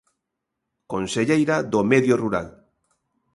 [0.93, 2.47] Conselleira do Medio Rural.